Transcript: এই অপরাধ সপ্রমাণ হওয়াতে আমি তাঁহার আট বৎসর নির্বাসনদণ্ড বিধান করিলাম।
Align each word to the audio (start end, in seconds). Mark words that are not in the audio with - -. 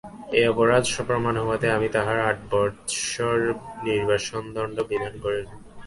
এই 0.37 0.45
অপরাধ 0.51 0.83
সপ্রমাণ 0.95 1.35
হওয়াতে 1.41 1.67
আমি 1.77 1.87
তাঁহার 1.95 2.19
আট 2.29 2.37
বৎসর 2.51 3.37
নির্বাসনদণ্ড 3.85 4.77
বিধান 4.89 5.13
করিলাম। 5.23 5.57